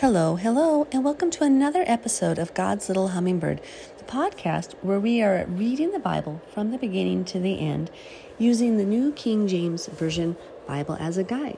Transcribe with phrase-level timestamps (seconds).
[0.00, 3.62] Hello, hello, and welcome to another episode of God's Little Hummingbird,
[3.96, 7.90] the podcast where we are reading the Bible from the beginning to the end
[8.36, 10.36] using the New King James Version
[10.66, 11.56] Bible as a guide.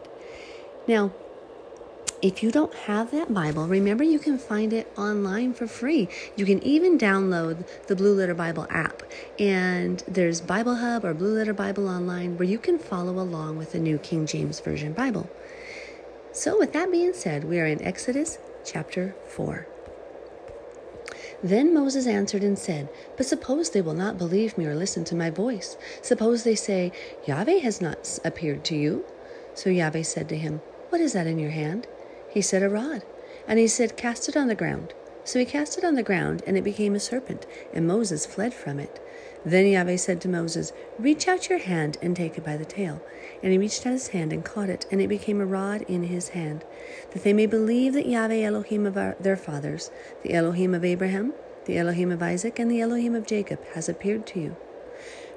[0.87, 1.11] Now,
[2.23, 6.09] if you don't have that Bible, remember you can find it online for free.
[6.37, 9.03] You can even download the Blue Letter Bible app.
[9.41, 13.73] And there's Bible Hub or Blue Letter Bible online where you can follow along with
[13.73, 15.29] the New King James Version Bible.
[16.39, 19.67] So, with that being said, we are in Exodus chapter 4.
[21.43, 25.17] Then Moses answered and said, But suppose they will not believe me or listen to
[25.17, 25.77] my voice.
[26.01, 26.93] Suppose they say,
[27.27, 29.05] Yahweh has not appeared to you.
[29.55, 30.61] So Yahweh said to him,
[30.91, 31.89] What is that in your hand?
[32.31, 33.03] He said, A rod.
[33.49, 34.95] And he said, Cast it on the ground.
[35.25, 38.55] So he cast it on the ground, and it became a serpent, and Moses fled
[38.55, 39.05] from it.
[39.45, 43.01] Then Yahweh said to Moses, Reach out your hand and take it by the tail.
[43.43, 46.05] And he reached out his hand and caught it, and it became a rod in
[46.05, 46.65] his hand,
[47.13, 49.91] that they may believe that Yahweh Elohim of our, their fathers,
[50.23, 51.35] the Elohim of Abraham,
[51.67, 54.57] the Elohim of Isaac, and the Elohim of Jacob, has appeared to you.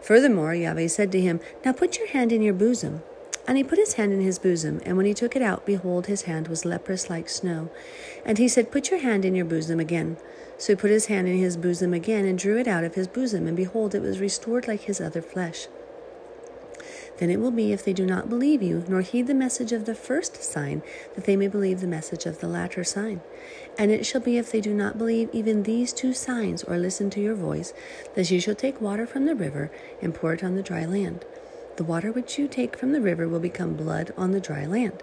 [0.01, 3.03] Furthermore, Yahweh said to him, Now put your hand in your bosom.
[3.47, 6.05] And he put his hand in his bosom, and when he took it out, behold,
[6.05, 7.69] his hand was leprous like snow.
[8.23, 10.17] And he said, Put your hand in your bosom again.
[10.61, 13.07] So he put his hand in his bosom again, and drew it out of his
[13.07, 15.65] bosom, and behold, it was restored like his other flesh.
[17.17, 19.85] Then it will be, if they do not believe you, nor heed the message of
[19.85, 20.83] the first sign,
[21.15, 23.21] that they may believe the message of the latter sign.
[23.75, 27.09] And it shall be, if they do not believe even these two signs, or listen
[27.09, 27.73] to your voice,
[28.13, 31.25] that you shall take water from the river, and pour it on the dry land.
[31.77, 35.01] The water which you take from the river will become blood on the dry land.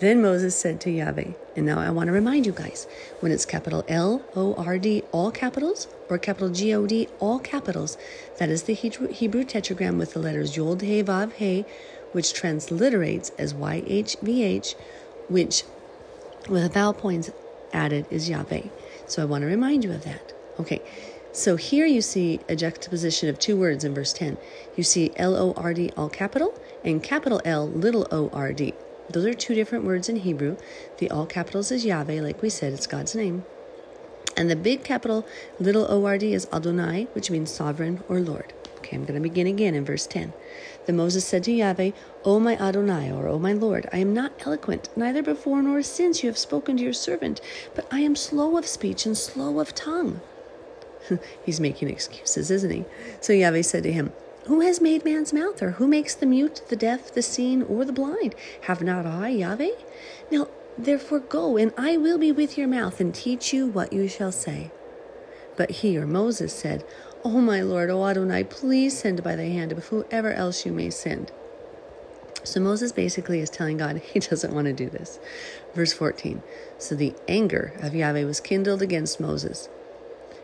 [0.00, 2.86] Then Moses said to Yahweh, and now I want to remind you guys
[3.18, 7.40] when it's capital L O R D, all capitals, or capital G O D, all
[7.40, 7.98] capitals,
[8.38, 11.64] that is the Hebrew tetragram with the letters Yod He Vav He,
[12.12, 14.76] which transliterates as Y H V H,
[15.28, 15.64] which
[16.48, 17.30] with a vowel points
[17.72, 18.68] added is Yahweh.
[19.06, 20.32] So I want to remind you of that.
[20.60, 20.80] Okay,
[21.32, 24.38] so here you see a juxtaposition of two words in verse 10.
[24.76, 26.54] You see L O R D, all capital,
[26.84, 28.74] and capital L, little o r d.
[29.10, 30.56] Those are two different words in Hebrew.
[30.98, 33.44] The all capitals is Yahweh, like we said, it's God's name.
[34.36, 35.26] And the big capital
[35.58, 38.52] little ord is Adonai, which means sovereign or Lord.
[38.76, 40.32] Okay, I'm going to begin again in verse 10.
[40.86, 41.90] Then Moses said to Yahweh,
[42.24, 46.22] O my Adonai, or O my Lord, I am not eloquent, neither before nor since
[46.22, 47.40] you have spoken to your servant,
[47.74, 50.20] but I am slow of speech and slow of tongue.
[51.44, 52.84] He's making excuses, isn't he?
[53.20, 54.12] So Yahweh said to him,
[54.48, 57.84] who has made man's mouth, or who makes the mute, the deaf, the seen, or
[57.84, 58.34] the blind?
[58.62, 59.72] Have not I, Yahweh?
[60.30, 60.48] Now
[60.78, 64.32] therefore go, and I will be with your mouth, and teach you what you shall
[64.32, 64.70] say.
[65.56, 66.82] But he, or Moses, said,
[67.24, 70.88] O my Lord, O Adonai, please send by the hand of whoever else you may
[70.88, 71.30] send.
[72.42, 75.18] So Moses basically is telling God he doesn't want to do this.
[75.74, 76.42] Verse 14
[76.78, 79.68] So the anger of Yahweh was kindled against Moses.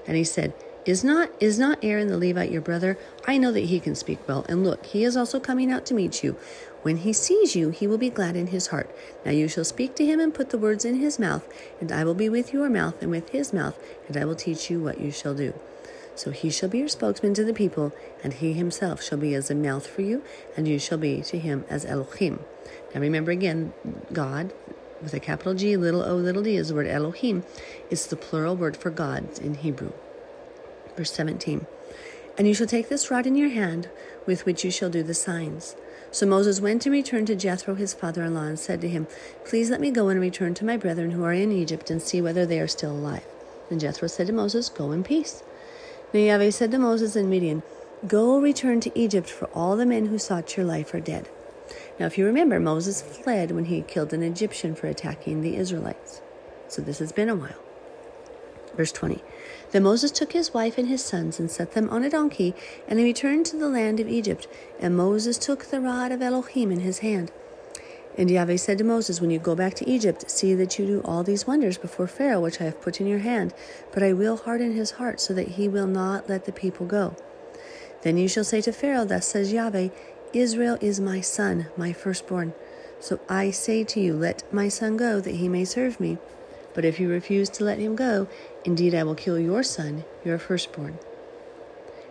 [0.07, 0.53] And he said,
[0.85, 2.99] is not is not Aaron the Levite your brother?
[3.27, 5.95] I know that he can speak well, and look, he is also coming out to
[5.95, 6.37] meet you.
[6.83, 8.95] When he sees you, he will be glad in his heart.
[9.25, 11.49] Now you shall speak to him and put the words in his mouth,
[11.81, 14.69] and I will be with your mouth and with his mouth, and I will teach
[14.69, 15.55] you what you shall do.
[16.15, 17.93] So he shall be your spokesman to the people,
[18.23, 20.23] and he himself shall be as a mouth for you,
[20.57, 22.41] and you shall be to him as Elohim.
[22.95, 23.73] Now remember again,
[24.13, 24.53] God,
[25.03, 27.45] with a capital G, little o, little d, is the word Elohim.
[27.91, 29.93] It's the plural word for God in Hebrew.
[30.97, 31.67] Verse 17
[32.39, 33.89] And you shall take this rod in your hand,
[34.27, 35.77] with which you shall do the signs.
[36.11, 39.09] So Moses went and returned to Jethro his father in law, and said to him,
[39.45, 42.21] Please let me go and return to my brethren who are in Egypt, and see
[42.21, 43.25] whether they are still alive.
[43.71, 45.43] And Jethro said to Moses, Go in peace.
[46.13, 47.63] Now Yahweh said to Moses in Midian,
[48.07, 51.29] Go return to Egypt, for all the men who sought your life are dead.
[51.99, 56.21] Now, if you remember, Moses fled when he killed an Egyptian for attacking the Israelites.
[56.69, 57.64] So this has been a while.
[58.77, 59.23] Verse 20
[59.71, 62.55] Then Moses took his wife and his sons and set them on a donkey,
[62.89, 64.47] and he returned to the land of Egypt.
[64.81, 67.31] And Moses took the rod of Elohim in his hand.
[68.17, 71.01] And Yahweh said to Moses, When you go back to Egypt, see that you do
[71.05, 73.53] all these wonders before Pharaoh, which I have put in your hand.
[73.93, 77.17] But I will harden his heart, so that he will not let the people go.
[78.03, 79.89] Then you shall say to Pharaoh, Thus says Yahweh,
[80.33, 82.55] Israel is my son, my firstborn.
[83.01, 86.19] So I say to you, Let my son go, that he may serve me.
[86.75, 88.29] But if you refuse to let him go,
[88.65, 90.99] indeed I will kill your son, your firstborn.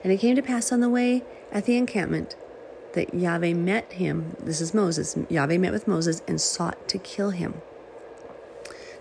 [0.03, 2.35] And it came to pass on the way at the encampment
[2.93, 4.35] that Yahweh met him.
[4.39, 5.17] This is Moses.
[5.29, 7.61] Yahweh met with Moses and sought to kill him.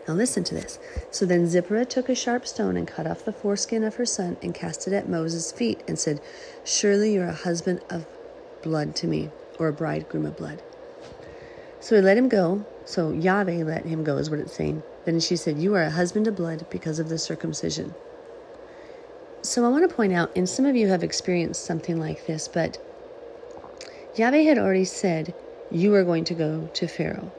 [0.07, 0.79] Now listen to this.
[1.11, 4.37] So then Zipporah took a sharp stone and cut off the foreskin of her son
[4.43, 6.21] and cast it at Moses' feet and said,
[6.65, 8.07] Surely you're a husband of
[8.63, 10.63] blood to me, or a bridegroom of blood.
[11.81, 12.65] So he let him go.
[12.85, 14.83] So Yahweh let him go, is what it's saying.
[15.05, 17.95] Then she said, You are a husband of blood because of the circumcision.
[19.43, 22.47] So I want to point out, and some of you have experienced something like this,
[22.47, 22.79] but
[24.15, 25.35] Yahweh had already said,
[25.71, 27.33] You are going to go to Pharaoh.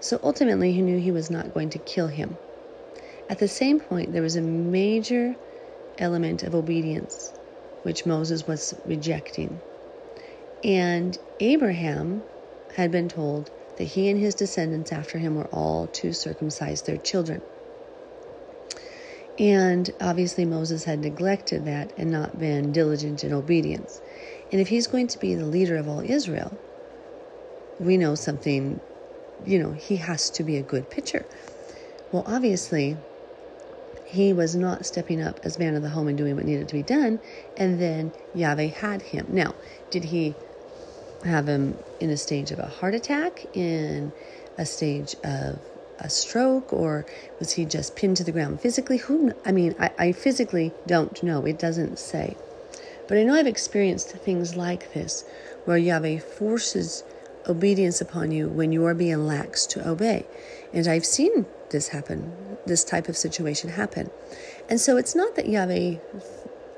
[0.00, 2.36] So ultimately, he knew he was not going to kill him.
[3.30, 5.36] At the same point, there was a major
[5.98, 7.32] element of obedience,
[7.82, 9.60] which Moses was rejecting.
[10.64, 12.22] And Abraham
[12.74, 16.98] had been told that he and his descendants after him were all to circumcise their
[16.98, 17.42] children.
[19.38, 24.00] And obviously, Moses had neglected that and not been diligent in obedience.
[24.50, 26.58] And if he's going to be the leader of all Israel,
[27.78, 28.80] we know something,
[29.42, 31.26] you know, he has to be a good pitcher.
[32.10, 32.98] Well, obviously,
[34.04, 36.74] he was not stepping up as man of the home and doing what needed to
[36.74, 37.18] be done.
[37.56, 39.26] And then Yahweh had him.
[39.30, 39.54] Now,
[39.90, 40.36] did he
[41.24, 44.12] have him in a stage of a heart attack, in
[44.58, 45.58] a stage of
[45.98, 47.06] a stroke, or
[47.38, 48.98] was he just pinned to the ground physically?
[48.98, 49.32] Who?
[49.44, 51.44] I mean, I, I physically don't know.
[51.44, 52.36] It doesn't say.
[53.08, 55.24] But I know I've experienced things like this
[55.64, 57.04] where Yahweh forces
[57.48, 60.26] obedience upon you when you are being lax to obey.
[60.72, 62.32] And I've seen this happen,
[62.66, 64.10] this type of situation happen.
[64.68, 65.96] And so it's not that Yahweh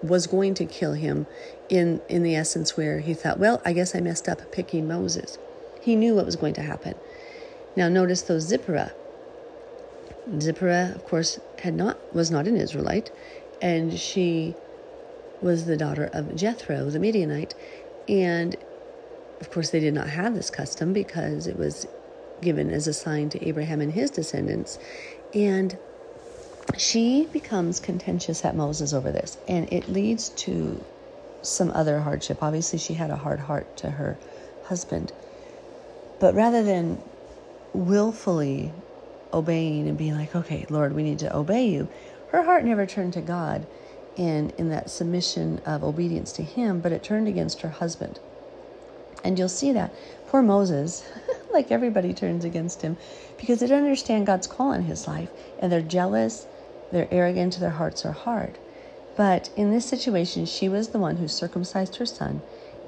[0.05, 1.27] was going to kill him
[1.69, 5.39] in, in the essence where he thought, well, I guess I messed up picking Moses.
[5.81, 6.95] He knew what was going to happen.
[7.77, 8.93] Now notice though Zipporah.
[10.39, 13.11] Zipporah, of course, had not was not an Israelite,
[13.61, 14.55] and she
[15.43, 17.55] was the daughter of Jethro, the Midianite,
[18.09, 18.57] and
[19.41, 21.87] of course they did not have this custom because it was
[22.41, 24.79] given as a sign to Abraham and his descendants.
[25.35, 25.77] And
[26.79, 30.83] she becomes contentious at Moses over this, and it leads to
[31.43, 32.43] some other hardship.
[32.43, 34.17] Obviously, she had a hard heart to her
[34.65, 35.13] husband.
[36.21, 37.03] But rather than
[37.73, 38.73] willfully
[39.33, 41.89] obeying and being like, okay, Lord, we need to obey you,
[42.29, 43.67] her heart never turned to God
[44.17, 48.19] in, in that submission of obedience to Him, but it turned against her husband.
[49.25, 49.93] And you'll see that.
[50.29, 51.05] Poor Moses,
[51.53, 52.97] like everybody turns against him
[53.39, 55.31] because they don't understand God's call in his life
[55.61, 56.47] and they're jealous,
[56.95, 58.57] they're arrogant, their hearts are hard.
[59.17, 62.41] But in this situation, she was the one who circumcised her son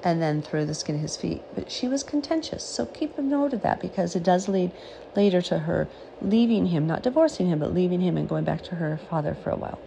[0.05, 1.43] and then threw the skin at his feet.
[1.57, 2.63] But she was contentious.
[2.63, 4.71] So keep a note of that because it does lead
[5.17, 5.89] later to her
[6.23, 9.51] leaving him, not divorcing him, but leaving him and going back to her father for
[9.51, 9.81] a while.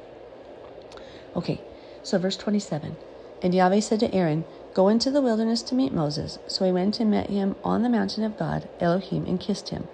[1.34, 1.62] Okay,
[2.04, 2.98] so verse 27.
[3.42, 4.44] And Yahweh said to Aaron,
[4.74, 6.40] Go into the wilderness to meet Moses.
[6.48, 9.88] So he went and met him on the mountain of God, Elohim, and kissed him.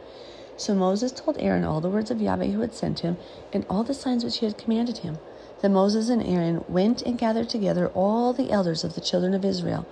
[0.58, 3.18] So Moses told Aaron all the words of Yahweh who had sent him,
[3.52, 5.18] and all the signs which he had commanded him.
[5.62, 9.44] Then Moses and Aaron went and gathered together all the elders of the children of
[9.44, 9.86] Israel.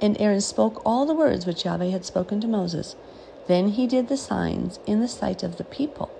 [0.00, 2.96] And Aaron spoke all the words which Yahweh had spoken to Moses.
[3.46, 6.10] Then he did the signs in the sight of the people.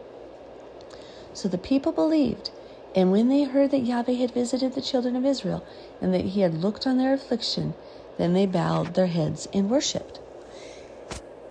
[1.35, 2.51] So the people believed.
[2.95, 5.65] And when they heard that Yahweh had visited the children of Israel,
[6.01, 7.75] and that he had looked on their affliction,
[8.19, 10.21] then they bowed their heads and worshiped.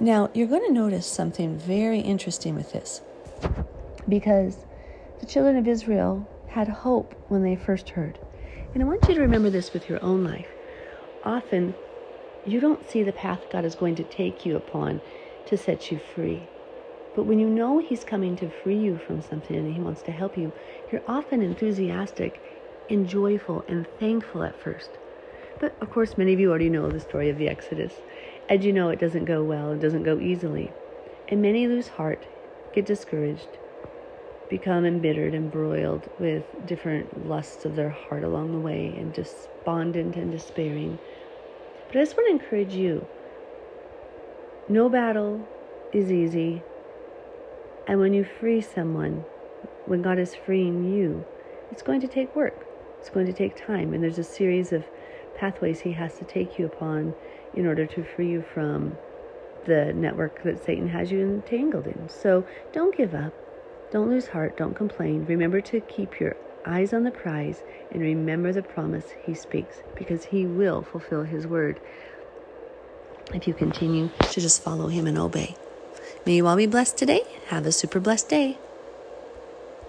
[0.02, 3.02] Now, you're going to notice something very interesting with this
[4.10, 4.66] because
[5.20, 8.18] the children of Israel had hope when they first heard.
[8.74, 10.48] And I want you to remember this with your own life.
[11.24, 11.76] Often,
[12.48, 15.02] you don't see the path God is going to take you upon
[15.46, 16.48] to set you free.
[17.16, 20.12] But when you know He's coming to free you from something and He wants to
[20.12, 20.52] help you,
[20.92, 22.42] you're often enthusiastic
[22.90, 24.90] and joyful and thankful at first.
[25.60, 27.94] But of course, many of you already know the story of the Exodus.
[28.52, 30.74] As you know, it doesn't go well, it doesn't go easily.
[31.30, 32.20] And many lose heart,
[32.76, 33.48] get discouraged,
[34.50, 40.18] become embittered and broiled with different lusts of their heart along the way, and despondent
[40.18, 41.00] and despairing.
[41.88, 43.08] But I just want to encourage you
[44.68, 45.40] no battle
[45.94, 46.62] is easy.
[47.88, 49.24] And when you free someone,
[49.86, 51.24] when God is freeing you,
[51.72, 52.66] it's going to take work.
[53.00, 53.94] It's going to take time.
[53.94, 54.84] And there's a series of
[55.38, 57.16] pathways he has to take you upon
[57.54, 58.98] in order to free you from
[59.66, 62.10] the network that Satan has you entangled in.
[62.10, 63.34] So don't give up.
[63.92, 64.58] Don't lose heart.
[64.58, 65.26] Don't complain.
[65.26, 70.26] Remember to keep your eyes on the prize and remember the promise he speaks because
[70.26, 71.80] he will fulfill his word
[73.34, 75.56] if you continue to just follow him and obey.
[76.26, 77.22] May you all be blessed today.
[77.48, 78.58] Have a super blessed day.